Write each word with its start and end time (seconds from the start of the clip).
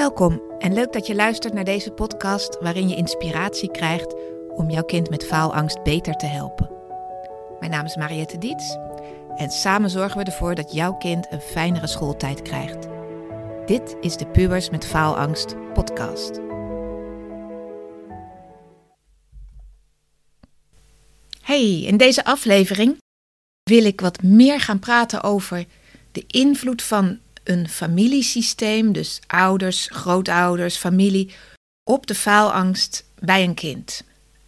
Welkom 0.00 0.42
en 0.58 0.74
leuk 0.74 0.92
dat 0.92 1.06
je 1.06 1.14
luistert 1.14 1.54
naar 1.54 1.64
deze 1.64 1.90
podcast 1.90 2.58
waarin 2.60 2.88
je 2.88 2.96
inspiratie 2.96 3.70
krijgt 3.70 4.14
om 4.54 4.70
jouw 4.70 4.82
kind 4.84 5.10
met 5.10 5.26
faalangst 5.26 5.82
beter 5.82 6.14
te 6.14 6.26
helpen. 6.26 6.70
Mijn 7.58 7.70
naam 7.70 7.84
is 7.84 7.96
Mariette 7.96 8.38
Diets 8.38 8.76
en 9.36 9.50
samen 9.50 9.90
zorgen 9.90 10.18
we 10.18 10.24
ervoor 10.24 10.54
dat 10.54 10.72
jouw 10.72 10.96
kind 10.96 11.32
een 11.32 11.40
fijnere 11.40 11.86
schooltijd 11.86 12.42
krijgt. 12.42 12.88
Dit 13.66 13.96
is 14.00 14.16
de 14.16 14.26
Pubers 14.26 14.70
met 14.70 14.86
Faalangst 14.86 15.72
podcast. 15.72 16.40
Hey, 21.42 21.80
in 21.80 21.96
deze 21.96 22.24
aflevering 22.24 22.96
wil 23.62 23.84
ik 23.84 24.00
wat 24.00 24.22
meer 24.22 24.60
gaan 24.60 24.78
praten 24.78 25.22
over 25.22 25.64
de 26.12 26.24
invloed 26.26 26.82
van 26.82 27.18
een 27.44 27.68
familiesysteem, 27.68 28.92
dus 28.92 29.20
ouders, 29.26 29.88
grootouders, 29.92 30.76
familie, 30.76 31.34
op 31.84 32.06
de 32.06 32.14
faalangst 32.14 33.04
bij 33.18 33.44
een 33.44 33.54
kind. 33.54 34.02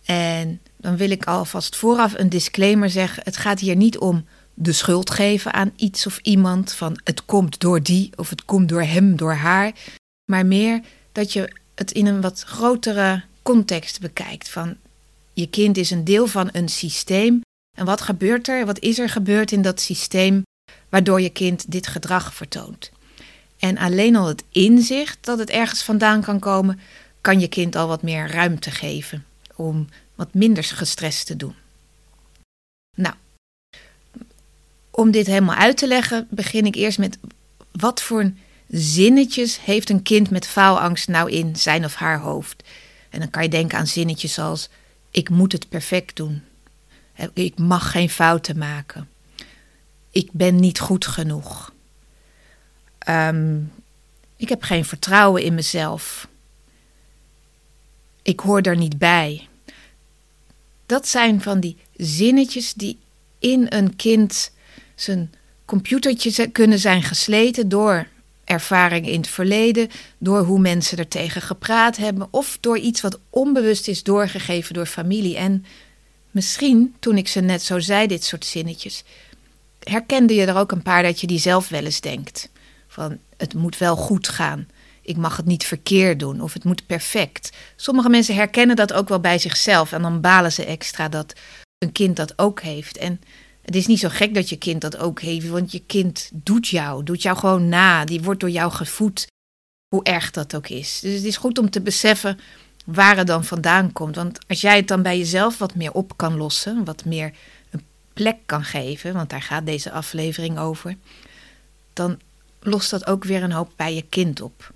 En 0.05 0.61
dan 0.77 0.97
wil 0.97 1.11
ik 1.11 1.25
alvast 1.25 1.77
vooraf 1.77 2.19
een 2.19 2.29
disclaimer 2.29 2.91
zeggen: 2.91 3.23
het 3.25 3.37
gaat 3.37 3.61
hier 3.61 3.77
niet 3.77 3.99
om 3.99 4.25
de 4.55 4.73
schuld 4.73 5.11
geven 5.11 5.53
aan 5.53 5.73
iets 5.77 6.07
of 6.07 6.19
iemand 6.23 6.73
van 6.73 7.01
het 7.05 7.25
komt 7.25 7.61
door 7.61 7.83
die 7.83 8.11
of 8.17 8.31
het 8.31 8.45
komt 8.45 8.69
door 8.69 8.83
hem, 8.83 9.17
door 9.17 9.35
haar, 9.35 9.73
maar 10.31 10.47
meer 10.47 10.81
dat 11.13 11.33
je 11.33 11.53
het 11.75 11.93
in 11.93 12.07
een 12.07 12.21
wat 12.21 12.43
grotere 12.43 13.23
context 13.43 14.01
bekijkt 14.01 14.49
van 14.49 14.77
je 15.33 15.47
kind 15.47 15.77
is 15.77 15.91
een 15.91 16.05
deel 16.05 16.27
van 16.27 16.49
een 16.53 16.69
systeem 16.69 17.41
en 17.79 17.85
wat 17.85 18.01
gebeurt 18.01 18.49
er? 18.49 18.67
Wat 18.67 18.79
is 18.79 18.99
er 18.99 19.09
gebeurd 19.09 19.53
in 19.53 19.63
dat 19.63 19.81
systeem 19.81 20.43
waardoor 20.89 21.21
je 21.21 21.31
kind 21.31 21.73
dit 21.73 21.87
gedrag 21.87 22.35
vertoont? 22.35 22.91
En 23.59 23.79
alleen 23.79 24.17
al 24.17 24.27
het 24.27 24.45
inzicht 24.51 25.19
dat 25.21 25.39
het 25.39 25.51
ergens 25.51 25.83
vandaan 25.83 26.23
kan 26.23 26.39
komen, 26.39 26.81
kan 27.21 27.41
je 27.41 27.49
kind 27.49 27.77
al 27.77 27.89
wat 27.89 28.03
meer 28.03 28.31
ruimte 28.31 28.71
geven 28.71 29.25
om 29.57 29.89
wat 30.15 30.35
minder 30.35 30.65
gestrest 30.65 31.27
te 31.27 31.37
doen. 31.37 31.55
Nou, 32.97 33.15
om 34.91 35.11
dit 35.11 35.27
helemaal 35.27 35.57
uit 35.57 35.77
te 35.77 35.87
leggen, 35.87 36.27
begin 36.31 36.67
ik 36.67 36.75
eerst 36.75 36.99
met 36.99 37.19
wat 37.71 38.03
voor 38.03 38.33
zinnetjes 38.69 39.61
heeft 39.61 39.91
een 39.91 40.03
kind 40.03 40.31
met 40.31 40.47
faalangst 40.47 41.09
nou 41.09 41.31
in 41.31 41.57
zijn 41.57 41.85
of 41.85 41.95
haar 41.95 42.19
hoofd? 42.19 42.63
En 43.11 43.19
dan 43.19 43.31
kan 43.31 43.43
je 43.43 43.49
denken 43.49 43.79
aan 43.79 43.87
zinnetjes 43.87 44.39
als: 44.39 44.69
ik 45.11 45.29
moet 45.29 45.53
het 45.53 45.69
perfect 45.69 46.17
doen. 46.17 46.43
Ik 47.33 47.59
mag 47.59 47.91
geen 47.91 48.11
fouten 48.11 48.59
maken. 48.59 49.09
Ik 50.13 50.29
ben 50.33 50.57
niet 50.57 50.79
goed 50.79 51.07
genoeg. 51.07 51.73
Ehm, 52.99 53.61
ik 54.37 54.49
heb 54.49 54.63
geen 54.63 54.85
vertrouwen 54.85 55.43
in 55.43 55.55
mezelf. 55.55 56.29
Ik 58.23 58.41
hoor 58.41 58.61
er 58.61 58.77
niet 58.77 58.99
bij. 58.99 59.49
Dat 60.87 61.09
zijn 61.09 61.41
van 61.41 61.61
die 61.61 61.77
zinnetjes 61.97 62.73
die 62.73 62.99
in 63.39 63.67
een 63.69 63.97
kind 63.97 64.53
zijn 64.95 65.33
computertje 65.65 66.51
kunnen 66.51 66.79
zijn 66.79 67.03
gesleten 67.03 67.69
door 67.69 68.07
ervaringen 68.45 69.11
in 69.11 69.21
het 69.21 69.29
verleden, 69.29 69.89
door 70.19 70.41
hoe 70.41 70.59
mensen 70.59 70.99
er 70.99 71.09
tegen 71.09 71.43
gepraat 71.43 71.97
hebben 71.97 72.29
of 72.31 72.59
door 72.61 72.79
iets 72.79 73.01
wat 73.01 73.19
onbewust 73.31 73.89
is 73.89 74.03
doorgegeven 74.03 74.75
door 74.75 74.87
familie. 74.87 75.37
En 75.37 75.65
misschien, 76.31 76.95
toen 76.99 77.17
ik 77.17 77.29
ze 77.29 77.41
net 77.41 77.63
zo 77.63 77.79
zei, 77.79 78.07
dit 78.07 78.25
soort 78.25 78.45
zinnetjes, 78.45 79.05
herkende 79.85 80.35
je 80.35 80.47
er 80.47 80.57
ook 80.57 80.73
een 80.73 80.83
paar 80.83 81.03
dat 81.03 81.21
je 81.21 81.27
die 81.27 81.39
zelf 81.39 81.69
wel 81.69 81.85
eens 81.85 82.01
denkt. 82.01 82.51
Van 82.89 83.19
het 83.37 83.55
moet 83.55 83.79
wel 83.79 83.97
goed 83.97 84.29
gaan. 84.29 84.69
Ik 85.03 85.17
mag 85.17 85.37
het 85.37 85.47
niet 85.47 85.65
verkeerd 85.65 86.21
doen 86.21 86.41
of 86.41 86.53
het 86.53 86.65
moet 86.65 86.87
perfect. 86.87 87.51
Sommige 87.77 88.09
mensen 88.09 88.35
herkennen 88.35 88.77
dat 88.77 88.93
ook 88.93 89.09
wel 89.09 89.21
bij 89.21 89.39
zichzelf 89.39 89.93
en 89.93 90.03
dan 90.03 90.21
balen 90.21 90.53
ze 90.53 90.65
extra 90.65 91.09
dat 91.09 91.33
een 91.79 91.93
kind 91.93 92.17
dat 92.17 92.39
ook 92.39 92.61
heeft. 92.61 92.97
En 92.97 93.21
het 93.63 93.77
is 93.77 93.87
niet 93.87 93.99
zo 93.99 94.09
gek 94.09 94.35
dat 94.35 94.49
je 94.49 94.57
kind 94.57 94.81
dat 94.81 94.97
ook 94.97 95.21
heeft, 95.21 95.49
want 95.49 95.73
je 95.73 95.83
kind 95.87 96.31
doet 96.33 96.69
jou, 96.69 97.05
doet 97.05 97.23
jou 97.23 97.37
gewoon 97.37 97.69
na. 97.69 98.05
Die 98.05 98.23
wordt 98.23 98.41
door 98.41 98.51
jou 98.51 98.73
gevoed, 98.73 99.27
hoe 99.89 100.05
erg 100.05 100.31
dat 100.31 100.55
ook 100.55 100.69
is. 100.69 101.01
Dus 101.01 101.15
het 101.15 101.25
is 101.25 101.37
goed 101.37 101.59
om 101.59 101.71
te 101.71 101.81
beseffen 101.81 102.39
waar 102.85 103.17
het 103.17 103.27
dan 103.27 103.45
vandaan 103.45 103.93
komt. 103.93 104.17
Want 104.17 104.39
als 104.49 104.61
jij 104.61 104.77
het 104.77 104.89
dan 104.89 105.03
bij 105.03 105.19
jezelf 105.19 105.59
wat 105.59 105.75
meer 105.75 105.93
op 105.93 106.17
kan 106.17 106.37
lossen, 106.37 106.85
wat 106.85 107.05
meer 107.05 107.33
plek 108.13 108.37
kan 108.47 108.65
geven, 108.65 109.13
want 109.13 109.31
daar 109.31 109.43
gaat 109.43 109.67
deze 109.67 109.91
aflevering 109.91 110.59
over, 110.59 110.97
dan 111.93 112.21
lost 112.61 112.91
dat 112.91 113.07
ook 113.07 113.25
weer 113.25 113.43
een 113.43 113.53
hoop 113.53 113.73
bij 113.77 113.95
je 113.95 114.05
kind 114.09 114.41
op. 114.41 114.73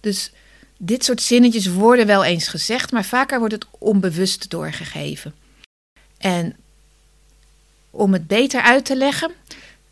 Dus 0.00 0.32
dit 0.78 1.04
soort 1.04 1.22
zinnetjes 1.22 1.66
worden 1.66 2.06
wel 2.06 2.24
eens 2.24 2.48
gezegd, 2.48 2.92
maar 2.92 3.04
vaker 3.04 3.38
wordt 3.38 3.54
het 3.54 3.66
onbewust 3.78 4.50
doorgegeven. 4.50 5.34
En 6.18 6.56
om 7.90 8.12
het 8.12 8.26
beter 8.26 8.62
uit 8.62 8.84
te 8.84 8.96
leggen, 8.96 9.32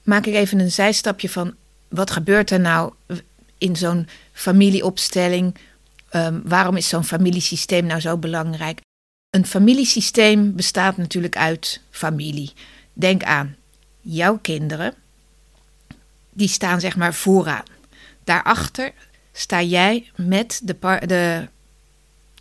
maak 0.02 0.26
ik 0.26 0.34
even 0.34 0.58
een 0.58 0.72
zijstapje 0.72 1.28
van 1.28 1.54
wat 1.88 2.10
gebeurt 2.10 2.50
er 2.50 2.60
nou 2.60 2.92
in 3.58 3.76
zo'n 3.76 4.08
familieopstelling? 4.32 5.54
Um, 6.10 6.42
waarom 6.44 6.76
is 6.76 6.88
zo'n 6.88 7.04
familiesysteem 7.04 7.86
nou 7.86 8.00
zo 8.00 8.16
belangrijk? 8.16 8.80
Een 9.30 9.46
familiesysteem 9.46 10.54
bestaat 10.54 10.96
natuurlijk 10.96 11.36
uit 11.36 11.80
familie. 11.90 12.52
Denk 12.94 13.22
aan 13.22 13.56
jouw 14.00 14.38
kinderen, 14.38 14.94
die 16.30 16.48
staan 16.48 16.80
zeg 16.80 16.96
maar 16.96 17.14
vooraan. 17.14 17.64
Daarachter 18.24 18.92
sta 19.32 19.62
jij 19.62 20.10
met, 20.16 20.60
de, 20.64 20.76
de 21.06 21.48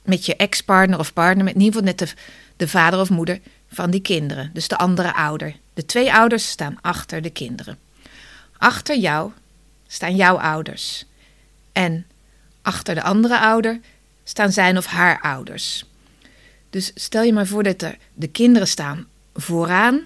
met 0.04 0.26
je 0.26 0.36
ex-partner 0.36 1.00
of 1.00 1.14
partner, 1.14 1.44
met 1.44 1.54
in 1.54 1.62
ieder 1.62 1.82
geval 1.82 1.96
net 1.96 2.00
de, 2.00 2.22
de 2.56 2.68
vader 2.68 3.00
of 3.00 3.10
moeder 3.10 3.40
van 3.72 3.92
die 3.92 4.02
kinderen. 4.02 4.50
Dus 4.54 4.68
de 4.68 4.78
andere 4.78 5.14
ouder. 5.14 5.56
De 5.74 5.86
twee 5.86 6.14
ouders 6.14 6.50
staan 6.50 6.78
achter 6.82 7.22
de 7.22 7.30
kinderen. 7.30 7.78
Achter 8.58 8.98
jou 8.98 9.32
staan 9.88 10.16
jouw 10.16 10.40
ouders. 10.40 11.06
En 11.72 12.06
achter 12.62 12.96
de 12.96 13.04
andere 13.04 13.40
ouder 13.40 13.80
staan 14.24 14.52
zijn 14.52 14.78
of 14.78 14.86
haar 14.86 15.22
ouders. 15.22 15.86
Dus 16.70 16.92
stel 16.96 17.24
je 17.24 17.34
maar 17.34 17.48
voor 17.48 17.64
dat 17.64 17.82
er 17.82 17.98
de 18.14 18.28
kinderen 18.28 18.68
staan 18.68 19.08
vooraan, 19.34 20.04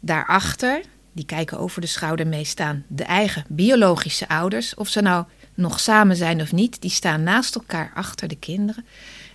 daarachter 0.00 0.82
die 1.12 1.24
kijken 1.24 1.58
over 1.58 1.80
de 1.80 1.86
schouder 1.86 2.26
mee 2.26 2.44
staan 2.44 2.84
de 2.88 3.04
eigen 3.04 3.44
biologische 3.48 4.28
ouders. 4.28 4.74
Of 4.74 4.88
ze 4.88 5.00
nou 5.00 5.24
nog 5.54 5.80
samen 5.80 6.16
zijn 6.16 6.40
of 6.40 6.52
niet, 6.52 6.80
die 6.80 6.90
staan 6.90 7.22
naast 7.22 7.54
elkaar 7.54 7.92
achter 7.94 8.28
de 8.28 8.36
kinderen. 8.36 8.86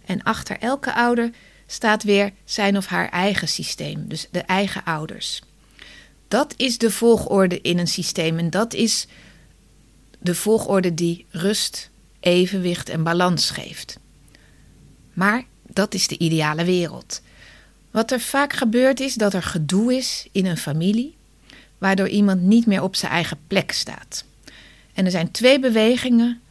En 0.06 0.24
achter 0.24 0.58
elke 0.60 0.94
ouder 0.94 1.30
staat 1.68 2.04
weer 2.04 2.32
zijn 2.44 2.78
of 2.78 2.86
haar 2.86 3.10
eigen 3.10 3.48
systeem, 3.48 4.08
dus 4.08 4.28
de 4.32 4.42
eigen 4.42 4.84
ouders. 4.84 5.42
Dat 6.28 6.54
is 6.58 6.78
de 6.78 6.92
volgorde 6.92 7.62
in 7.62 7.80
een 7.80 7.88
systeem 7.88 8.40
en 8.40 8.50
dat 8.50 8.74
is 8.74 9.08
de 10.20 10.36
volgorde 10.36 10.94
die 10.94 11.26
rust, 11.30 11.90
evenwicht 12.20 12.90
en 12.90 13.04
balans 13.04 13.50
geeft. 13.50 14.00
Maar 15.14 15.44
dat 15.68 15.94
is 15.94 16.08
de 16.08 16.18
ideale 16.18 16.64
wereld. 16.64 17.22
Wat 17.96 18.12
er 18.12 18.20
vaak 18.20 18.54
gebeurt 18.54 19.00
is 19.00 19.14
dat 19.14 19.34
er 19.34 19.44
gedoe 19.44 19.96
is 19.96 20.28
in 20.32 20.46
een 20.46 20.58
familie 20.58 21.16
waardoor 21.78 22.08
iemand 22.08 22.42
niet 22.42 22.66
meer 22.66 22.82
op 22.82 22.96
zijn 22.96 23.12
eigen 23.12 23.38
plek 23.48 23.72
staat. 23.72 24.24
En 24.94 25.06
er 25.06 25.12
zijn 25.12 25.32
twee 25.32 25.60
bewegingen 25.60 26.42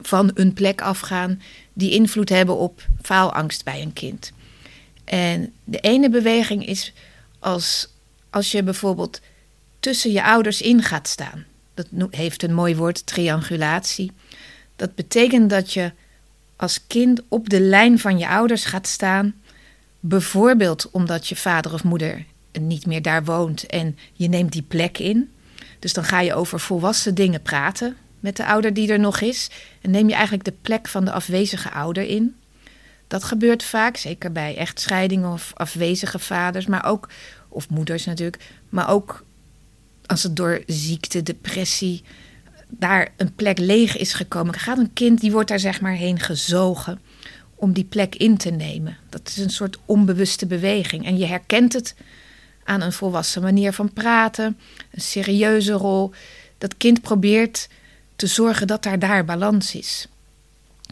van 0.00 0.30
een 0.34 0.52
plek 0.52 0.80
afgaan 0.80 1.42
die 1.72 1.90
invloed 1.90 2.28
hebben 2.28 2.56
op 2.56 2.86
faalangst 3.02 3.64
bij 3.64 3.82
een 3.82 3.92
kind. 3.92 4.32
En 5.04 5.52
de 5.64 5.78
ene 5.80 6.10
beweging 6.10 6.66
is 6.66 6.92
als, 7.38 7.88
als 8.30 8.52
je 8.52 8.62
bijvoorbeeld 8.62 9.20
tussen 9.80 10.12
je 10.12 10.22
ouders 10.22 10.60
in 10.60 10.82
gaat 10.82 11.08
staan. 11.08 11.44
Dat 11.74 11.86
heeft 12.10 12.42
een 12.42 12.54
mooi 12.54 12.76
woord, 12.76 13.06
triangulatie. 13.06 14.12
Dat 14.76 14.94
betekent 14.94 15.50
dat 15.50 15.72
je 15.72 15.92
als 16.56 16.86
kind 16.86 17.20
op 17.28 17.48
de 17.48 17.60
lijn 17.60 17.98
van 17.98 18.18
je 18.18 18.28
ouders 18.28 18.64
gaat 18.64 18.86
staan. 18.86 19.34
Bijvoorbeeld 20.06 20.90
omdat 20.90 21.26
je 21.26 21.36
vader 21.36 21.72
of 21.72 21.84
moeder 21.84 22.24
niet 22.60 22.86
meer 22.86 23.02
daar 23.02 23.24
woont 23.24 23.66
en 23.66 23.98
je 24.12 24.28
neemt 24.28 24.52
die 24.52 24.62
plek 24.62 24.98
in. 24.98 25.30
Dus 25.78 25.92
dan 25.92 26.04
ga 26.04 26.20
je 26.20 26.34
over 26.34 26.60
volwassen 26.60 27.14
dingen 27.14 27.42
praten 27.42 27.96
met 28.20 28.36
de 28.36 28.46
ouder 28.46 28.74
die 28.74 28.92
er 28.92 28.98
nog 28.98 29.20
is. 29.20 29.50
En 29.80 29.90
neem 29.90 30.08
je 30.08 30.14
eigenlijk 30.14 30.44
de 30.44 30.54
plek 30.62 30.88
van 30.88 31.04
de 31.04 31.12
afwezige 31.12 31.70
ouder 31.70 32.02
in. 32.02 32.36
Dat 33.06 33.24
gebeurt 33.24 33.62
vaak, 33.62 33.96
zeker 33.96 34.32
bij 34.32 34.56
echtscheidingen 34.56 35.32
of 35.32 35.50
afwezige 35.54 36.18
vaders, 36.18 36.66
maar 36.66 36.84
ook, 36.84 37.08
of 37.48 37.68
moeders 37.70 38.04
natuurlijk, 38.04 38.42
maar 38.68 38.88
ook 38.90 39.24
als 40.06 40.22
het 40.22 40.36
door 40.36 40.62
ziekte, 40.66 41.22
depressie, 41.22 42.02
daar 42.68 43.12
een 43.16 43.34
plek 43.34 43.58
leeg 43.58 43.96
is 43.96 44.12
gekomen. 44.12 44.54
Gaat 44.54 44.78
een 44.78 44.92
kind, 44.92 45.20
die 45.20 45.32
wordt 45.32 45.48
daar 45.48 45.60
zeg 45.60 45.80
maar 45.80 45.94
heen 45.94 46.20
gezogen 46.20 47.00
om 47.54 47.72
die 47.72 47.84
plek 47.84 48.14
in 48.14 48.36
te 48.36 48.50
nemen. 48.50 48.96
Dat 49.08 49.28
is 49.28 49.36
een 49.36 49.50
soort 49.50 49.78
onbewuste 49.84 50.46
beweging. 50.46 51.06
En 51.06 51.18
je 51.18 51.26
herkent 51.26 51.72
het 51.72 51.94
aan 52.64 52.80
een 52.80 52.92
volwassen 52.92 53.42
manier 53.42 53.72
van 53.72 53.92
praten, 53.92 54.58
een 54.90 55.00
serieuze 55.00 55.72
rol. 55.72 56.12
Dat 56.58 56.76
kind 56.76 57.00
probeert 57.00 57.68
te 58.16 58.26
zorgen 58.26 58.66
dat 58.66 58.82
daar 58.82 58.98
daar 58.98 59.24
balans 59.24 59.74
is. 59.74 60.08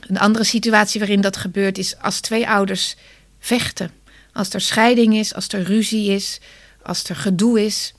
Een 0.01 0.19
andere 0.19 0.45
situatie 0.45 1.01
waarin 1.01 1.21
dat 1.21 1.37
gebeurt 1.37 1.79
is 1.79 1.99
als 1.99 2.21
twee 2.21 2.49
ouders 2.49 2.97
vechten. 3.39 3.91
Als 4.33 4.55
er 4.55 4.61
scheiding 4.61 5.15
is, 5.15 5.35
als 5.35 5.49
er 5.49 5.63
ruzie 5.63 6.11
is, 6.11 6.41
als 6.83 7.05
er 7.05 7.17
gedoe 7.17 7.65
is, 7.65 7.95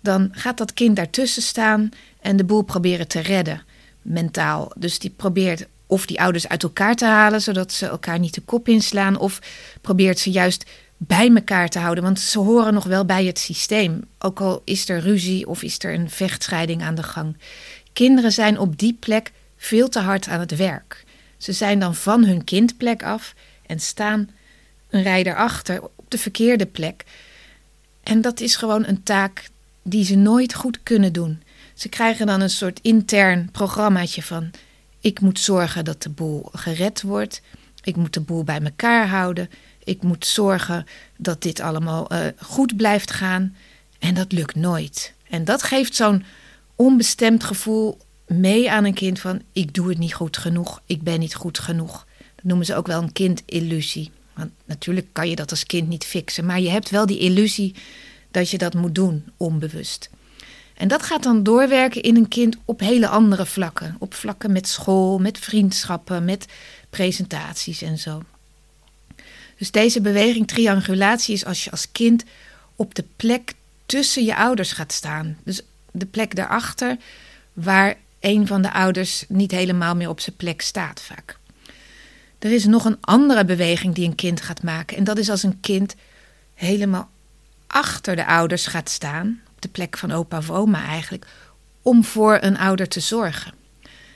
dan 0.00 0.28
gaat 0.32 0.58
dat 0.58 0.72
kind 0.74 0.96
daartussen 0.96 1.42
staan 1.42 1.88
en 2.20 2.36
de 2.36 2.44
boel 2.44 2.62
proberen 2.62 3.08
te 3.08 3.20
redden, 3.20 3.62
mentaal. 4.02 4.72
Dus 4.76 4.98
die 4.98 5.10
probeert 5.10 5.66
of 5.92 6.06
die 6.06 6.20
ouders 6.20 6.48
uit 6.48 6.62
elkaar 6.62 6.94
te 6.94 7.04
halen, 7.04 7.42
zodat 7.42 7.72
ze 7.72 7.86
elkaar 7.86 8.18
niet 8.18 8.34
de 8.34 8.40
kop 8.40 8.68
inslaan, 8.68 9.18
of 9.18 9.38
probeert 9.80 10.18
ze 10.18 10.30
juist 10.30 10.70
bij 10.96 11.30
elkaar 11.34 11.68
te 11.68 11.78
houden, 11.78 12.04
want 12.04 12.20
ze 12.20 12.38
horen 12.38 12.74
nog 12.74 12.84
wel 12.84 13.04
bij 13.04 13.24
het 13.24 13.38
systeem. 13.38 14.04
Ook 14.18 14.40
al 14.40 14.62
is 14.64 14.88
er 14.88 15.00
ruzie 15.00 15.46
of 15.48 15.62
is 15.62 15.78
er 15.78 15.94
een 15.94 16.10
vechtscheiding 16.10 16.82
aan 16.82 16.94
de 16.94 17.02
gang. 17.02 17.36
Kinderen 17.92 18.32
zijn 18.32 18.58
op 18.58 18.78
die 18.78 18.96
plek 19.00 19.32
veel 19.56 19.88
te 19.88 19.98
hard 19.98 20.28
aan 20.28 20.40
het 20.40 20.56
werk. 20.56 21.04
Ze 21.36 21.52
zijn 21.52 21.78
dan 21.78 21.94
van 21.94 22.24
hun 22.24 22.44
kindplek 22.44 23.02
af 23.02 23.34
en 23.66 23.80
staan 23.80 24.30
een 24.90 25.02
rij 25.02 25.24
erachter 25.24 25.82
op 25.82 26.04
de 26.08 26.18
verkeerde 26.18 26.66
plek. 26.66 27.04
En 28.02 28.20
dat 28.20 28.40
is 28.40 28.56
gewoon 28.56 28.86
een 28.86 29.02
taak 29.02 29.48
die 29.82 30.04
ze 30.04 30.14
nooit 30.14 30.54
goed 30.54 30.82
kunnen 30.82 31.12
doen. 31.12 31.42
Ze 31.74 31.88
krijgen 31.88 32.26
dan 32.26 32.40
een 32.40 32.50
soort 32.50 32.80
intern 32.82 33.50
programmaatje 33.50 34.22
van: 34.22 34.50
ik 35.02 35.20
moet 35.20 35.38
zorgen 35.38 35.84
dat 35.84 36.02
de 36.02 36.08
boel 36.08 36.48
gered 36.52 37.02
wordt, 37.02 37.42
ik 37.82 37.96
moet 37.96 38.14
de 38.14 38.20
boel 38.20 38.44
bij 38.44 38.60
elkaar 38.60 39.08
houden, 39.08 39.50
ik 39.84 40.02
moet 40.02 40.26
zorgen 40.26 40.86
dat 41.16 41.42
dit 41.42 41.60
allemaal 41.60 42.12
uh, 42.12 42.26
goed 42.38 42.76
blijft 42.76 43.10
gaan. 43.10 43.56
En 43.98 44.14
dat 44.14 44.32
lukt 44.32 44.54
nooit. 44.54 45.12
En 45.28 45.44
dat 45.44 45.62
geeft 45.62 45.94
zo'n 45.94 46.24
onbestemd 46.76 47.44
gevoel 47.44 47.98
mee 48.26 48.70
aan 48.70 48.84
een 48.84 48.94
kind 48.94 49.20
van 49.20 49.42
ik 49.52 49.74
doe 49.74 49.88
het 49.88 49.98
niet 49.98 50.14
goed 50.14 50.36
genoeg, 50.36 50.80
ik 50.86 51.02
ben 51.02 51.18
niet 51.18 51.34
goed 51.34 51.58
genoeg. 51.58 52.06
Dat 52.34 52.44
noemen 52.44 52.66
ze 52.66 52.74
ook 52.74 52.86
wel 52.86 53.02
een 53.02 53.12
kindillusie. 53.12 54.10
Want 54.34 54.50
natuurlijk 54.64 55.06
kan 55.12 55.28
je 55.28 55.36
dat 55.36 55.50
als 55.50 55.66
kind 55.66 55.88
niet 55.88 56.04
fixen, 56.04 56.46
maar 56.46 56.60
je 56.60 56.70
hebt 56.70 56.90
wel 56.90 57.06
die 57.06 57.18
illusie 57.18 57.74
dat 58.30 58.50
je 58.50 58.58
dat 58.58 58.74
moet 58.74 58.94
doen, 58.94 59.24
onbewust. 59.36 60.10
En 60.74 60.88
dat 60.88 61.02
gaat 61.02 61.22
dan 61.22 61.42
doorwerken 61.42 62.02
in 62.02 62.16
een 62.16 62.28
kind 62.28 62.56
op 62.64 62.80
hele 62.80 63.08
andere 63.08 63.46
vlakken. 63.46 63.96
Op 63.98 64.14
vlakken 64.14 64.52
met 64.52 64.68
school, 64.68 65.18
met 65.18 65.38
vriendschappen, 65.38 66.24
met 66.24 66.46
presentaties 66.90 67.82
en 67.82 67.98
zo. 67.98 68.22
Dus 69.58 69.70
deze 69.70 70.00
beweging 70.00 70.48
triangulatie 70.48 71.34
is 71.34 71.44
als 71.44 71.64
je 71.64 71.70
als 71.70 71.92
kind 71.92 72.24
op 72.76 72.94
de 72.94 73.04
plek 73.16 73.54
tussen 73.86 74.24
je 74.24 74.36
ouders 74.36 74.72
gaat 74.72 74.92
staan. 74.92 75.38
Dus 75.44 75.60
de 75.90 76.06
plek 76.06 76.34
daarachter 76.34 76.96
waar 77.52 77.96
een 78.20 78.46
van 78.46 78.62
de 78.62 78.72
ouders 78.72 79.24
niet 79.28 79.50
helemaal 79.50 79.96
meer 79.96 80.08
op 80.08 80.20
zijn 80.20 80.36
plek 80.36 80.60
staat 80.60 81.00
vaak. 81.00 81.38
Er 82.38 82.52
is 82.52 82.64
nog 82.64 82.84
een 82.84 82.98
andere 83.00 83.44
beweging 83.44 83.94
die 83.94 84.08
een 84.08 84.14
kind 84.14 84.40
gaat 84.40 84.62
maken. 84.62 84.96
En 84.96 85.04
dat 85.04 85.18
is 85.18 85.30
als 85.30 85.42
een 85.42 85.60
kind 85.60 85.94
helemaal 86.54 87.10
achter 87.66 88.16
de 88.16 88.26
ouders 88.26 88.66
gaat 88.66 88.90
staan, 88.90 89.40
de 89.62 89.68
plek 89.68 89.98
van 89.98 90.12
opa 90.12 90.38
of 90.38 90.50
oma 90.50 90.84
eigenlijk, 90.84 91.26
om 91.82 92.04
voor 92.04 92.38
een 92.40 92.58
ouder 92.58 92.88
te 92.88 93.00
zorgen. 93.00 93.52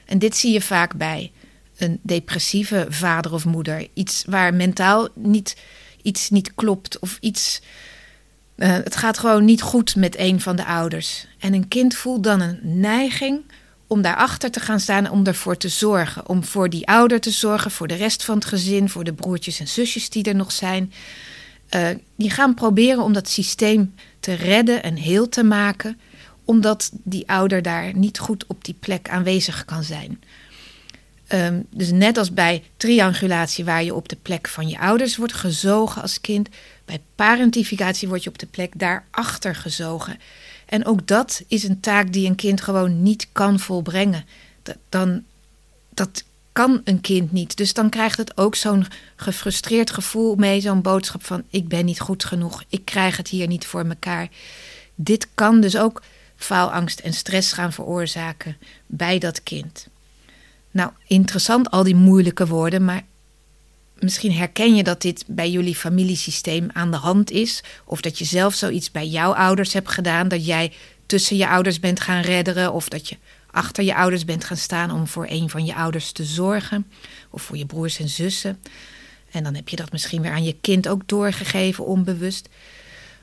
En 0.05 0.19
dit 0.19 0.37
zie 0.37 0.53
je 0.53 0.61
vaak 0.61 0.95
bij 0.95 1.33
een 1.77 2.01
depressieve 2.03 2.87
vader 2.89 3.33
of 3.33 3.45
moeder. 3.45 3.89
Iets 3.95 4.25
waar 4.27 4.55
mentaal 4.55 5.09
niet, 5.15 5.57
iets 6.03 6.31
niet 6.31 6.55
klopt 6.55 6.99
of 6.99 7.19
iets. 7.21 7.63
Uh, 8.57 8.69
het 8.69 8.97
gaat 8.97 9.19
gewoon 9.19 9.45
niet 9.45 9.63
goed 9.63 9.97
met 9.97 10.19
een 10.19 10.41
van 10.41 10.57
de 10.57 10.65
ouders. 10.65 11.27
En 11.39 11.55
een 11.55 11.69
kind 11.69 11.95
voelt 11.95 12.23
dan 12.23 12.41
een 12.41 12.59
neiging 12.63 13.45
om 13.87 14.03
daarachter 14.03 14.51
te 14.51 14.61
gaan 14.61 14.81
staan, 14.81 15.11
om 15.11 15.27
ervoor 15.27 15.57
te 15.57 15.69
zorgen. 15.69 16.29
Om 16.29 16.45
voor 16.45 16.71
die 16.71 16.87
ouder 16.87 17.21
te 17.21 17.31
zorgen, 17.31 17.71
voor 17.71 17.87
de 17.87 17.95
rest 17.95 18.25
van 18.25 18.35
het 18.35 18.45
gezin, 18.45 18.89
voor 18.89 19.05
de 19.05 19.13
broertjes 19.13 19.61
en 19.61 19.69
zusjes 19.69 20.11
die 20.11 20.25
er 20.25 20.35
nog 20.35 20.53
zijn. 20.53 20.93
Uh, 21.75 21.89
die 22.17 22.31
gaan 22.31 22.55
proberen 22.55 23.03
om 23.03 23.13
dat 23.13 23.29
systeem 23.29 23.95
te 24.21 24.35
redden 24.35 24.83
en 24.83 24.97
heel 24.97 25.29
te 25.29 25.43
maken, 25.43 26.01
omdat 26.45 26.91
die 26.93 27.29
ouder 27.29 27.63
daar 27.63 27.97
niet 27.97 28.19
goed 28.19 28.47
op 28.47 28.65
die 28.65 28.77
plek 28.81 29.09
aanwezig 29.09 29.65
kan 29.65 29.83
zijn. 29.83 30.21
Um, 31.33 31.67
dus 31.71 31.91
net 31.91 32.19
als 32.19 32.33
bij 32.33 32.63
triangulatie, 32.77 33.65
waar 33.65 33.85
je 33.85 33.95
op 33.95 34.09
de 34.09 34.17
plek 34.23 34.49
van 34.49 34.69
je 34.69 34.79
ouders 34.79 35.17
wordt 35.17 35.33
gezogen 35.33 36.03
als 36.03 36.21
kind, 36.21 36.49
bij 36.85 37.01
parentificatie 37.15 38.09
word 38.09 38.23
je 38.23 38.31
op 38.31 38.39
de 38.39 38.47
plek 38.47 38.79
daarachter 38.79 39.55
gezogen. 39.55 40.19
En 40.67 40.85
ook 40.85 41.07
dat 41.07 41.43
is 41.47 41.63
een 41.63 41.81
taak 41.81 42.13
die 42.13 42.29
een 42.29 42.35
kind 42.35 42.61
gewoon 42.61 43.03
niet 43.03 43.29
kan 43.33 43.59
volbrengen. 43.59 44.25
Dan, 44.89 45.23
dat 45.95 46.25
kan 46.57 46.81
een 46.85 47.01
kind 47.01 47.33
niet. 47.33 47.57
Dus 47.57 47.73
dan 47.75 47.91
krijgt 47.91 48.19
het 48.19 48.37
ook 48.37 48.55
zo'n 48.55 48.87
gefrustreerd 49.17 49.91
gevoel 49.91 50.35
mee, 50.35 50.61
zo'n 50.61 50.83
boodschap 50.83 51.25
van 51.25 51.45
ik 51.51 51.69
ben 51.69 51.85
niet 51.85 52.01
goed 52.01 52.25
genoeg, 52.25 52.65
ik 52.69 52.85
krijg 52.85 53.17
het 53.17 53.29
hier 53.29 53.47
niet 53.47 53.67
voor 53.67 53.87
mekaar. 53.87 54.29
Dit 54.95 55.29
kan 55.35 55.61
dus 55.61 55.77
ook 55.77 56.03
faalangst 56.37 57.01
en 57.01 57.13
stress 57.13 57.53
gaan 57.53 57.73
veroorzaken 57.73 58.57
bij 58.87 59.19
dat 59.19 59.43
kind. 59.43 59.89
Nou, 60.71 60.91
interessant 61.07 61.71
al 61.71 61.83
die 61.83 61.95
moeilijke 61.95 62.47
woorden, 62.47 62.85
maar 62.85 63.03
misschien 63.99 64.33
herken 64.33 64.75
je 64.75 64.83
dat 64.83 65.03
dit 65.03 65.25
bij 65.27 65.51
jullie 65.51 65.77
familiesysteem 65.77 66.69
aan 66.73 66.91
de 66.91 66.97
hand 66.97 67.31
is. 67.31 67.63
Of 67.85 68.01
dat 68.01 68.19
je 68.19 68.25
zelf 68.25 68.55
zoiets 68.55 68.91
bij 68.91 69.07
jouw 69.07 69.35
ouders 69.35 69.73
hebt 69.73 69.91
gedaan. 69.91 70.29
Dat 70.29 70.47
jij 70.47 70.73
tussen 71.07 71.37
je 71.37 71.49
ouders 71.49 71.81
bent 71.81 72.01
gaan 72.01 72.21
redderen. 72.21 72.73
Of 72.73 72.89
dat 72.89 73.09
je 73.09 73.17
achter 73.57 73.85
je 73.85 73.95
ouders 73.95 74.25
bent 74.25 74.45
gaan 74.45 74.57
staan 74.57 74.91
om 74.91 75.07
voor 75.07 75.27
een 75.29 75.51
van 75.51 75.65
je 75.65 75.75
ouders 75.75 76.13
te 76.13 76.25
zorgen. 76.25 76.87
Of 77.31 77.43
voor 77.43 77.57
je 77.57 77.67
broers 77.67 77.99
en 77.99 78.09
zussen. 78.09 78.59
En 79.31 79.43
dan 79.45 79.55
heb 79.55 79.69
je 79.69 79.77
dat 79.77 79.93
misschien 79.93 80.23
weer 80.23 80.31
aan 80.31 80.45
je 80.45 80.57
kind 80.61 80.89
ook 80.89 81.09
doorgegeven, 81.09 81.87
onbewust. 81.87 82.49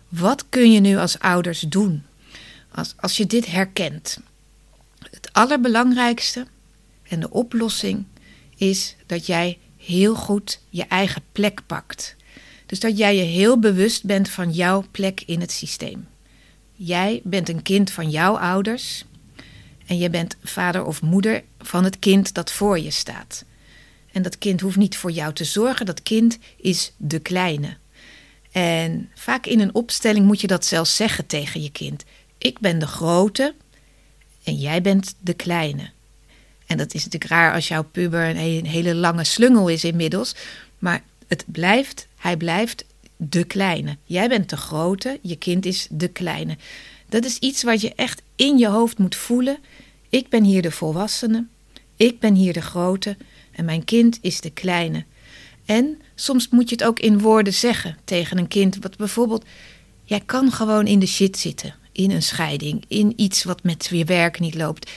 Wat 0.10 0.46
kun 0.50 0.72
je 0.72 0.80
nu 0.80 0.98
als 0.98 1.20
ouders 1.20 1.60
doen 1.60 2.04
als, 2.72 2.94
als 2.98 3.18
je 3.18 3.26
dit 3.26 3.46
herkent? 3.46 4.20
Het 5.12 5.30
allerbelangrijkste 5.32 6.48
en 7.08 7.20
de 7.20 7.30
oplossing 7.30 8.06
is 8.56 8.96
dat 9.06 9.26
jij 9.26 9.58
heel 9.78 10.16
goed 10.16 10.60
je 10.70 10.84
eigen 10.84 11.22
plek 11.32 11.62
pakt. 11.66 12.16
Dus 12.66 12.80
dat 12.80 12.98
jij 12.98 13.16
je 13.16 13.24
heel 13.24 13.60
bewust 13.60 14.04
bent 14.04 14.30
van 14.30 14.52
jouw 14.52 14.86
plek 14.92 15.24
in 15.26 15.40
het 15.42 15.52
systeem. 15.52 16.08
Jij 16.76 17.22
bent 17.24 17.50
een 17.50 17.62
kind 17.62 17.92
van 17.92 18.10
jouw 18.10 18.38
ouders 18.38 19.06
en 19.86 19.98
je 19.98 20.10
bent 20.10 20.36
vader 20.44 20.86
of 20.86 21.02
moeder 21.02 21.44
van 21.60 21.84
het 21.84 22.00
kind 22.00 22.34
dat 22.34 22.52
voor 22.52 22.80
je 22.80 22.92
staat. 22.92 23.46
En 24.12 24.22
dat 24.22 24.38
kind 24.38 24.62
hoeft 24.62 24.78
niet 24.78 24.98
voor 24.98 25.12
jou 25.12 25.34
te 25.34 25.44
zorgen, 25.44 25.86
dat 25.86 26.04
kind 26.04 26.38
is 26.58 26.92
de 26.98 27.20
kleine. 27.20 27.78
En 28.52 29.10
vaak 29.16 29.46
in 29.46 29.60
een 29.60 29.75
opstelling 29.75 30.25
moet 30.25 30.42
je 30.42 30.48
dat 30.48 30.66
zelfs 30.66 30.96
zeggen 30.96 31.25
tegen 31.25 31.62
je 31.62 31.72
kind. 31.72 32.04
Ik 32.38 32.60
ben 32.60 32.80
de 32.80 32.88
grote 32.88 33.56
en 34.44 34.56
jij 34.56 34.82
bent 34.82 35.16
de 35.20 35.34
kleine. 35.34 35.90
En 36.66 36.78
dat 36.78 36.94
is 36.94 37.04
natuurlijk 37.04 37.32
raar 37.32 37.54
als 37.54 37.68
jouw 37.68 37.84
puber 37.84 38.30
een 38.30 38.66
hele 38.66 38.96
lange 38.96 39.24
slungel 39.24 39.68
is 39.68 39.84
inmiddels. 39.84 40.36
Maar 40.80 41.04
het 41.28 41.44
blijft, 41.48 42.08
hij 42.16 42.38
blijft 42.38 42.86
de 43.18 43.44
kleine. 43.44 43.98
Jij 44.04 44.30
bent 44.30 44.50
de 44.50 44.58
grote, 44.58 45.20
je 45.22 45.36
kind 45.36 45.66
is 45.66 45.88
de 45.90 46.08
kleine. 46.08 46.58
Dat 47.13 47.25
is 47.25 47.38
iets 47.38 47.63
wat 47.63 47.82
je 47.82 47.93
echt 47.96 48.22
in 48.36 48.58
je 48.58 48.67
hoofd 48.67 48.98
moet 48.98 49.15
voelen. 49.15 49.58
Ik 50.10 50.29
ben 50.29 50.43
hier 50.43 50.62
de 50.62 50.72
volwassene, 50.72 51.46
ik 51.98 52.20
ben 52.20 52.34
hier 52.34 52.53
de 52.53 52.62
grote 52.62 53.17
en 53.51 53.65
mijn 53.65 53.84
kind 53.84 54.17
is 54.22 54.41
de 54.41 54.50
kleine. 54.50 55.03
En 55.65 56.01
soms 56.15 56.50
moet 56.50 56.70
je 56.70 56.75
het 56.75 56.84
ook 56.84 57.00
in 57.00 57.20
woorden 57.20 57.53
zeggen 57.53 57.98
tegen 58.03 58.38
een 58.38 58.48
kind. 58.48 58.77
Wat 58.82 58.98
bijvoorbeeld, 58.98 59.46
jij 60.03 60.22
kan 60.25 60.51
gewoon 60.51 60.88
in 60.88 61.00
de 61.00 61.05
shit 61.05 61.38
zitten, 61.38 61.75
in 61.91 62.12
een 62.12 62.22
scheiding, 62.22 62.84
in 62.88 63.13
iets 63.15 63.43
wat 63.43 63.63
met 63.63 63.88
je 63.91 64.05
werk 64.05 64.39
niet 64.39 64.55
loopt. 64.55 64.91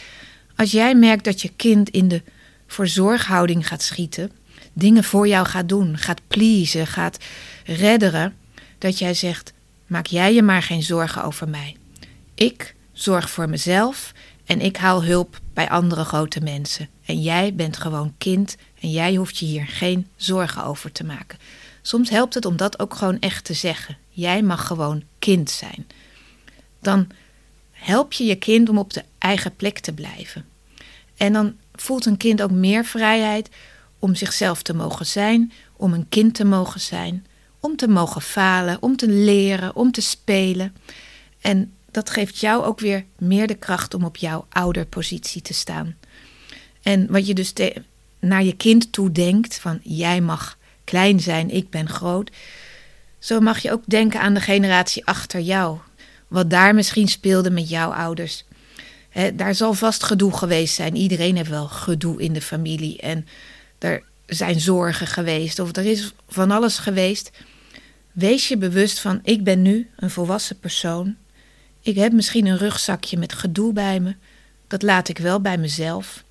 Als 0.55 0.71
jij 0.71 0.95
merkt 0.95 1.25
dat 1.25 1.43
je 1.43 1.53
kind 1.57 1.89
in 1.91 2.09
de 2.09 2.23
voorzorghouding 2.67 3.67
gaat 3.67 3.83
schieten, 3.83 4.31
dingen 4.73 5.05
voor 5.05 5.29
jou 5.29 5.47
gaat 5.47 5.69
doen, 5.69 5.99
gaat 5.99 6.21
pleasen, 6.29 6.87
gaat 6.87 7.19
redderen, 7.65 8.37
dat 8.79 8.99
jij 8.99 9.15
zegt: 9.15 9.53
maak 9.87 10.07
jij 10.07 10.35
je 10.35 10.43
maar 10.43 10.63
geen 10.63 10.83
zorgen 10.83 11.25
over 11.25 11.49
mij. 11.49 11.77
Ik 12.37 12.75
zorg 12.93 13.31
voor 13.31 13.49
mezelf 13.49 14.13
en 14.45 14.61
ik 14.61 14.77
haal 14.77 15.05
hulp 15.05 15.41
bij 15.55 15.69
andere 15.69 16.05
grote 16.05 16.41
mensen. 16.41 16.89
En 17.05 17.21
jij 17.23 17.55
bent 17.55 17.77
gewoon 17.77 18.15
kind 18.19 18.57
en 18.81 18.91
jij 18.91 19.15
hoeft 19.15 19.39
je 19.39 19.47
hier 19.47 19.67
geen 19.67 20.07
zorgen 20.17 20.65
over 20.65 20.93
te 20.93 21.05
maken. 21.05 21.39
Soms 21.83 22.11
helpt 22.11 22.35
het 22.35 22.45
om 22.45 22.57
dat 22.57 22.79
ook 22.79 22.95
gewoon 22.95 23.21
echt 23.21 23.45
te 23.45 23.55
zeggen. 23.55 23.97
Jij 24.09 24.43
mag 24.43 24.67
gewoon 24.67 25.03
kind 25.19 25.51
zijn. 25.51 25.87
Dan 26.81 27.07
help 27.71 28.13
je 28.13 28.25
je 28.25 28.37
kind 28.37 28.69
om 28.69 28.79
op 28.79 28.93
de 28.93 29.05
eigen 29.19 29.57
plek 29.57 29.79
te 29.79 29.93
blijven. 29.93 30.45
En 31.17 31.33
dan 31.33 31.57
voelt 31.75 32.07
een 32.07 32.17
kind 32.17 32.43
ook 32.43 32.51
meer 32.51 32.85
vrijheid 32.85 33.49
om 33.99 34.15
zichzelf 34.15 34.63
te 34.63 34.75
mogen 34.75 35.07
zijn, 35.07 35.53
om 35.77 35.93
een 35.93 36.09
kind 36.09 36.35
te 36.35 36.45
mogen 36.45 36.81
zijn, 36.81 37.27
om 37.61 37.77
te 37.77 37.89
mogen 37.89 38.23
falen, 38.23 38.83
om 38.83 38.97
te 38.97 39.09
leren, 39.09 39.77
om 39.77 39.93
te 39.93 40.01
spelen. 40.01 40.77
En 41.41 41.73
dat 41.97 42.11
geeft 42.11 42.39
jou 42.39 42.65
ook 42.65 42.81
weer 42.81 43.05
meer 43.19 43.47
de 43.47 43.55
kracht 43.55 43.95
om 43.95 44.05
op 44.05 44.17
jouw 44.17 44.47
ouderpositie 44.49 45.43
te 45.43 45.55
staan. 45.55 45.97
En 46.83 47.07
wat 47.11 47.27
je 47.27 47.35
dus 47.35 47.53
naar 48.21 48.45
je 48.45 48.57
kind 48.57 48.93
toe 48.93 49.13
denkt 49.13 49.59
van 49.59 49.81
jij 49.83 50.21
mag 50.21 50.59
klein 50.85 51.21
zijn, 51.21 51.51
ik 51.51 51.71
ben 51.71 51.89
groot, 51.89 52.31
zo 53.19 53.41
mag 53.41 53.59
je 53.59 53.73
ook 53.73 53.83
denken 53.87 54.21
aan 54.21 54.35
de 54.35 54.41
generatie 54.41 55.07
achter 55.07 55.41
jou. 55.41 55.79
Wat 56.29 56.51
daar 56.51 56.75
misschien 56.75 57.09
speelde 57.09 57.51
met 57.51 57.69
jouw 57.69 57.93
ouders. 57.93 58.45
daar 59.35 59.55
zal 59.55 59.75
vast 59.75 60.03
gedoe 60.03 60.37
geweest 60.37 60.75
zijn. 60.75 60.97
Iedereen 60.97 61.37
heeft 61.37 61.51
wel 61.51 61.69
gedoe 61.69 62.23
in 62.23 62.33
de 62.33 62.43
familie. 62.43 63.01
En 63.01 63.27
er 63.79 64.03
zijn 64.27 64.61
zorgen 64.61 65.07
geweest. 65.07 65.59
Of 65.59 65.77
er 65.77 65.85
is 65.85 66.13
van 66.29 66.51
alles 66.51 66.79
geweest. 66.79 67.31
Wees 68.13 68.49
je 68.49 68.57
bewust 68.57 68.99
van: 68.99 69.21
ik 69.23 69.45
ben 69.45 69.63
nu 69.63 69.91
een 69.97 70.11
volwassen 70.11 70.59
persoon. 70.59 71.17
Ik 71.87 71.97
heb 71.97 72.13
misschien 72.13 72.47
een 72.47 72.59
rugzakje 72.59 73.19
met 73.19 73.33
gedoe 73.33 73.73
bij 73.73 74.01
me. 74.01 74.15
Dat 74.67 74.83
laat 74.83 75.09
ik 75.09 75.19
wel 75.19 75.41
bij 75.41 75.59
mezelf. 75.59 76.25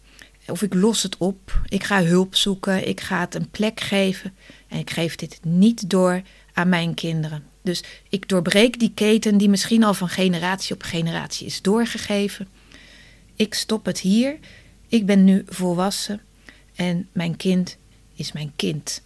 Of 0.47 0.61
ik 0.61 0.73
los 0.73 1.03
het 1.03 1.17
op. 1.17 1.61
Ik 1.67 1.83
ga 1.83 2.03
hulp 2.03 2.35
zoeken. 2.35 2.87
Ik 2.87 3.01
ga 3.01 3.19
het 3.19 3.35
een 3.35 3.49
plek 3.49 3.79
geven. 3.79 4.35
En 4.67 4.79
ik 4.79 4.89
geef 4.89 5.15
dit 5.15 5.39
niet 5.43 5.89
door 5.89 6.21
aan 6.53 6.69
mijn 6.69 6.93
kinderen. 6.93 7.43
Dus 7.61 7.83
ik 8.09 8.29
doorbreek 8.29 8.79
die 8.79 8.91
keten 8.93 9.37
die 9.37 9.49
misschien 9.49 9.83
al 9.83 9.93
van 9.93 10.09
generatie 10.09 10.75
op 10.75 10.83
generatie 10.83 11.45
is 11.45 11.61
doorgegeven. 11.61 12.47
Ik 13.35 13.53
stop 13.53 13.85
het 13.85 13.99
hier. 13.99 14.37
Ik 14.87 15.05
ben 15.05 15.23
nu 15.23 15.43
volwassen 15.47 16.21
en 16.75 17.07
mijn 17.11 17.37
kind 17.37 17.77
is 18.15 18.31
mijn 18.31 18.51
kind. 18.55 19.01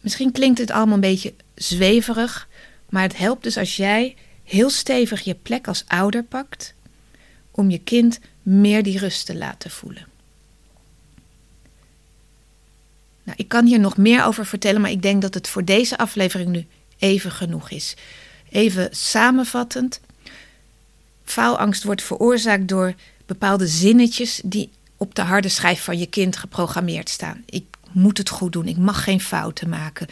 Misschien 0.00 0.32
klinkt 0.32 0.58
het 0.58 0.70
allemaal 0.70 0.94
een 0.94 1.00
beetje 1.00 1.34
zweverig, 1.54 2.48
maar 2.88 3.02
het 3.02 3.18
helpt 3.18 3.42
dus 3.42 3.56
als 3.56 3.76
jij 3.76 4.16
heel 4.44 4.70
stevig 4.70 5.20
je 5.20 5.34
plek 5.34 5.68
als 5.68 5.84
ouder 5.86 6.22
pakt 6.22 6.74
om 7.50 7.70
je 7.70 7.78
kind 7.78 8.20
meer 8.42 8.82
die 8.82 8.98
rust 8.98 9.26
te 9.26 9.36
laten 9.36 9.70
voelen. 9.70 10.06
Nou, 13.22 13.38
ik 13.38 13.48
kan 13.48 13.66
hier 13.66 13.80
nog 13.80 13.96
meer 13.96 14.24
over 14.24 14.46
vertellen, 14.46 14.80
maar 14.80 14.90
ik 14.90 15.02
denk 15.02 15.22
dat 15.22 15.34
het 15.34 15.48
voor 15.48 15.64
deze 15.64 15.98
aflevering 15.98 16.50
nu 16.50 16.66
even 16.98 17.30
genoeg 17.30 17.70
is. 17.70 17.96
Even 18.50 18.88
samenvattend. 18.90 20.00
Faalangst 21.24 21.82
wordt 21.82 22.02
veroorzaakt 22.02 22.68
door 22.68 22.94
bepaalde 23.26 23.66
zinnetjes 23.66 24.40
die 24.44 24.70
op 24.96 25.14
de 25.14 25.22
harde 25.22 25.48
schijf 25.48 25.84
van 25.84 25.98
je 25.98 26.06
kind 26.06 26.36
geprogrammeerd 26.36 27.08
staan. 27.08 27.42
Ik 27.46 27.64
moet 27.92 28.18
het 28.18 28.28
goed 28.28 28.52
doen, 28.52 28.66
ik 28.68 28.76
mag 28.76 29.04
geen 29.04 29.20
fouten 29.20 29.68
maken. 29.68 30.06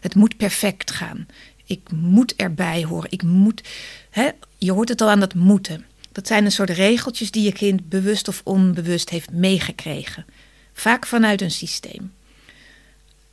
Het 0.00 0.14
moet 0.14 0.36
perfect 0.36 0.90
gaan. 0.90 1.26
Ik 1.66 1.90
moet 1.90 2.36
erbij 2.36 2.84
horen. 2.84 3.10
Ik 3.10 3.22
moet. 3.22 3.62
Hè, 4.10 4.30
je 4.58 4.72
hoort 4.72 4.88
het 4.88 5.00
al 5.00 5.10
aan 5.10 5.20
dat 5.20 5.34
moeten. 5.34 5.86
Dat 6.12 6.26
zijn 6.26 6.44
een 6.44 6.52
soort 6.52 6.70
regeltjes 6.70 7.30
die 7.30 7.42
je 7.42 7.52
kind 7.52 7.88
bewust 7.88 8.28
of 8.28 8.40
onbewust 8.44 9.10
heeft 9.10 9.30
meegekregen. 9.30 10.26
Vaak 10.72 11.06
vanuit 11.06 11.40
een 11.40 11.50
systeem. 11.50 12.12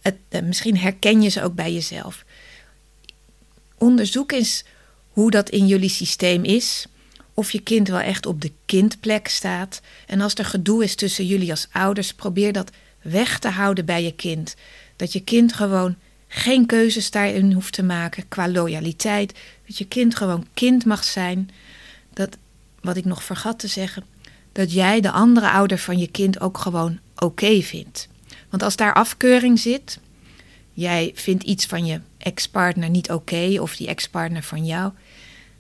Het, 0.02 0.16
eh, 0.30 0.42
misschien 0.42 0.78
herken 0.78 1.22
je 1.22 1.30
ze 1.30 1.44
ook 1.44 1.56
bij 1.56 1.74
jezelf. 1.74 2.26
Onderzoek 3.78 4.32
eens 4.32 4.64
hoe 5.10 5.32
dat 5.32 5.50
in 5.50 5.68
jullie 5.68 5.90
systeem 5.90 6.44
is. 6.44 6.86
Of 7.34 7.52
je 7.52 7.60
kind 7.60 7.88
wel 7.88 8.00
echt 8.00 8.26
op 8.26 8.42
de 8.42 8.52
kindplek 8.66 9.28
staat. 9.28 9.82
En 10.08 10.22
als 10.22 10.34
er 10.34 10.46
gedoe 10.46 10.84
is 10.84 10.96
tussen 10.96 11.26
jullie 11.26 11.50
als 11.50 11.68
ouders, 11.72 12.14
probeer 12.14 12.54
dat 12.54 12.72
weg 13.02 13.40
te 13.40 13.50
houden 13.50 13.86
bij 13.86 14.04
je 14.04 14.14
kind. 14.14 14.56
Dat 14.96 15.14
je 15.14 15.22
kind 15.22 15.54
gewoon 15.54 15.96
geen 16.36 16.66
keuzes 16.66 17.12
daarin 17.12 17.52
hoeft 17.52 17.74
te 17.74 17.84
maken 17.84 18.28
qua 18.28 18.50
loyaliteit. 18.50 19.34
Dat 19.68 19.78
je 19.78 19.88
kind 19.88 20.16
gewoon 20.16 20.48
kind 20.54 20.86
mag 20.86 21.04
zijn. 21.04 21.50
Dat, 22.14 22.38
wat 22.82 22.96
ik 22.98 23.06
nog 23.06 23.24
vergat 23.24 23.60
te 23.60 23.68
zeggen, 23.68 24.04
dat 24.52 24.74
jij 24.74 25.02
de 25.02 25.12
andere 25.12 25.50
ouder 25.50 25.78
van 25.78 25.98
je 25.98 26.08
kind 26.08 26.42
ook 26.42 26.58
gewoon 26.58 27.00
oké 27.16 27.62
vindt. 27.62 28.08
Want 28.50 28.64
als 28.64 28.76
daar 28.76 28.94
afkeuring 28.94 29.60
zit, 29.60 30.00
jij 30.74 31.12
vindt 31.16 31.44
iets 31.44 31.66
van 31.66 31.86
je 31.86 32.00
ex-partner 32.18 32.90
niet 32.90 33.12
oké 33.12 33.58
of 33.60 33.76
die 33.76 33.88
ex-partner 33.88 34.44
van 34.44 34.66
jou, 34.66 34.92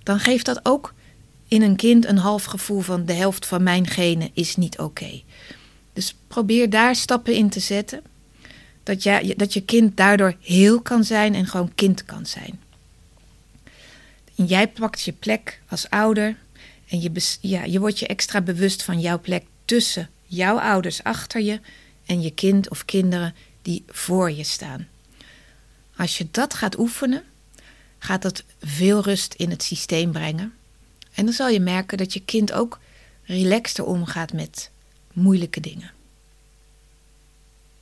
dan 0.03 0.19
geeft 0.19 0.45
dat 0.45 0.59
ook 0.63 0.93
in 1.47 1.61
een 1.61 1.75
kind 1.75 2.05
een 2.05 2.17
half 2.17 2.43
gevoel 2.43 2.81
van 2.81 3.05
de 3.05 3.13
helft 3.13 3.45
van 3.45 3.63
mijn 3.63 3.87
genen 3.87 4.29
is 4.33 4.55
niet 4.55 4.79
oké. 4.79 5.21
Dus 5.93 6.15
probeer 6.27 6.69
daar 6.69 6.95
stappen 6.95 7.33
in 7.33 7.49
te 7.49 7.59
zetten. 7.59 8.01
Dat, 8.83 9.03
jij, 9.03 9.33
dat 9.37 9.53
je 9.53 9.61
kind 9.61 9.97
daardoor 9.97 10.35
heel 10.41 10.81
kan 10.81 11.03
zijn 11.03 11.35
en 11.35 11.47
gewoon 11.47 11.75
kind 11.75 12.05
kan 12.05 12.25
zijn. 12.25 12.59
En 14.35 14.45
jij 14.45 14.67
pakt 14.67 15.01
je 15.01 15.11
plek 15.11 15.61
als 15.67 15.89
ouder 15.89 16.35
en 16.87 17.01
je, 17.01 17.37
ja, 17.41 17.63
je 17.63 17.79
wordt 17.79 17.99
je 17.99 18.07
extra 18.07 18.41
bewust 18.41 18.83
van 18.83 18.99
jouw 18.99 19.19
plek 19.19 19.43
tussen 19.65 20.09
jouw 20.25 20.59
ouders 20.59 21.03
achter 21.03 21.41
je 21.41 21.59
en 22.05 22.21
je 22.21 22.31
kind 22.31 22.69
of 22.69 22.85
kinderen 22.85 23.35
die 23.61 23.83
voor 23.87 24.31
je 24.31 24.43
staan. 24.43 24.87
Als 25.95 26.17
je 26.17 26.27
dat 26.31 26.53
gaat 26.53 26.79
oefenen, 26.79 27.23
gaat 27.99 28.21
dat 28.21 28.43
veel 28.61 29.01
rust 29.01 29.33
in 29.33 29.49
het 29.49 29.63
systeem 29.63 30.11
brengen. 30.11 30.53
En 31.13 31.25
dan 31.25 31.33
zal 31.33 31.49
je 31.49 31.59
merken 31.59 31.97
dat 31.97 32.13
je 32.13 32.25
kind 32.25 32.51
ook 32.51 32.79
relaxter 33.23 33.85
omgaat 33.85 34.33
met 34.33 34.69
moeilijke 35.13 35.59
dingen. 35.59 35.91